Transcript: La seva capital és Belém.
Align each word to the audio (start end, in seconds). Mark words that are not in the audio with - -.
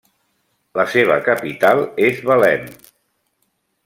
La 0.79 0.85
seva 0.93 1.17
capital 1.27 1.83
és 2.09 2.23
Belém. 2.31 2.65